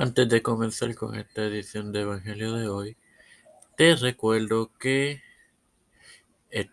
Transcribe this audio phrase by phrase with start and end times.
[0.00, 2.96] Antes de comenzar con esta edición de Evangelio de hoy,
[3.76, 5.20] te recuerdo que
[6.48, 6.72] esta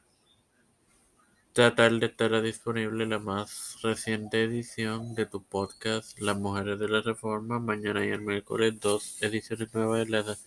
[1.76, 7.60] tarde estará disponible la más reciente edición de tu podcast Las Mujeres de la Reforma.
[7.60, 10.38] Mañana y el miércoles dos ediciones nuevas de la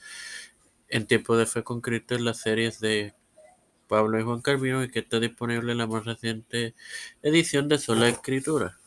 [0.88, 3.12] En Tiempo de Fe con en las series de
[3.88, 6.74] Pablo y Juan Carvino y que está disponible la más reciente
[7.20, 8.79] edición de Sola Escritura.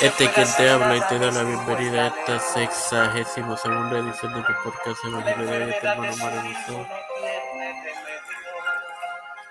[0.00, 4.42] Este quien te habla y te da la bienvenida a esta sexagésima segunda edición de
[4.42, 6.86] tu podcast Evangelio de este hermano maravilloso.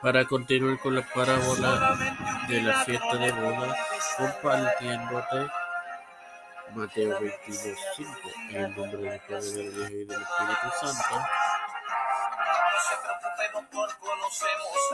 [0.02, 1.98] Para continuar con la parábola
[2.48, 3.78] de la fiesta de bodas,
[4.18, 5.48] compartiéndote
[6.76, 8.12] Mateo 22, 5,
[8.52, 11.26] en el nombre del Padre, del Hijo y del Espíritu Santo.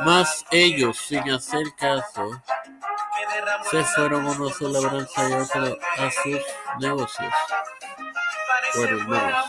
[0.05, 2.41] Mas ellos, sin hacer caso,
[3.69, 6.41] se fueron a labranza y otros a sus
[6.79, 7.33] negocios.
[8.75, 9.45] Bueno, hermanos,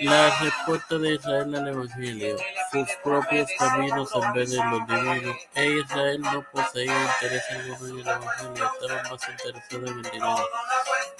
[0.00, 2.36] la respuesta de Israel al Evangelio,
[2.72, 8.00] sus propios caminos en vez de los divinos, e Israel no poseía interés alguno en
[8.00, 10.48] el Evangelio, estaba más interesado en el dinero.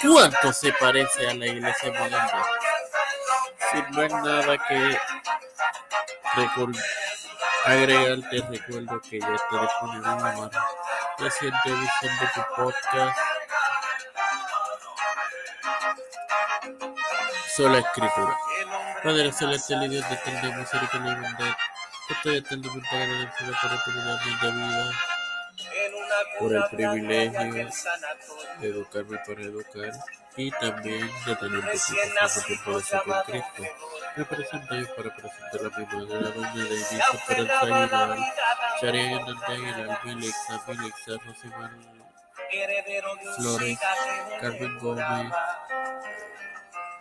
[0.03, 2.45] ¿Cuánto se parece a la iglesia moderna?
[3.71, 4.99] Sin hay nada que
[7.65, 10.51] agregar, te recuerdo que ya está disponible en la más
[11.19, 13.19] reciente edición de tu podcast.
[17.57, 18.39] Sola Escritura.
[19.03, 21.57] Padre Celestial y Dios de eterna misericordia y bondad,
[22.09, 24.93] estoy agradecido por la oportunidad de vida,
[26.39, 27.71] por el privilegio
[28.61, 29.93] de educarme para educar
[30.37, 33.63] y también de tener un poquito tiempo de ser con Cristo.
[34.17, 38.19] Me presento yo para presentar a mi madre, la doña de Inicio Esperanza Aguilar,
[38.81, 41.71] Sharia Hernández Aguilar, Milexa, Milexa, Rosimar
[43.37, 43.79] Flores,
[44.41, 45.33] Carmen Gómez,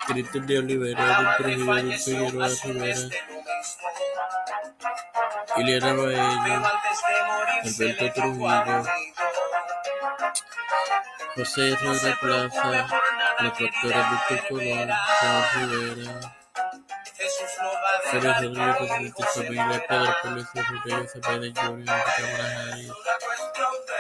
[0.08, 3.00] Cristian de Olivera, Edwin Trujillo, Edwin Figueroa Rivera,
[5.58, 6.72] Ileana Baello,
[7.64, 8.84] Alberto Trujillo,
[11.36, 12.88] José Herrera Plaza,
[13.44, 16.14] la doctora Víctor Colón, Juan Rivera,
[18.12, 21.92] Félix Rodríguez, presidente familia, Pedro Pérez, Rodríguez Cepeda Cámara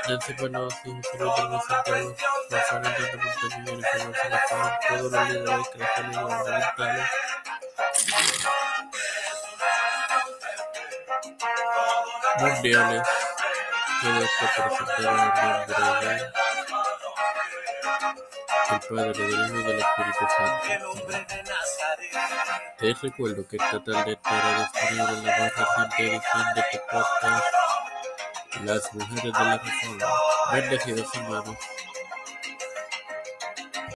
[0.07, 1.75] Nancy Pelosi, José
[4.89, 7.09] todos los líderes cristianos gubernamentales,
[12.39, 13.07] mundiales,
[14.01, 15.27] que Dios te presentaron en
[15.81, 16.31] nombre de
[18.69, 20.61] el Padre, del Hijo y del Espíritu Santo.
[22.77, 27.45] Te recuerdo que esta tarde estará disponible en la más reciente edición de tu podcast
[28.63, 30.05] Las Mujeres de la Reforma.
[30.51, 31.57] Bendecidos hermanos.